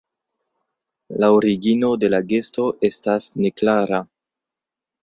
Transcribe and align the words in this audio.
La 1.23 1.29
origino 1.35 1.91
de 2.05 2.11
la 2.15 2.21
gesto 2.33 2.67
estas 2.91 3.31
neklara. 3.45 4.03